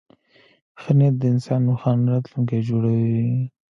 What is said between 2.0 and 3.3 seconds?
راتلونکی جوړوي.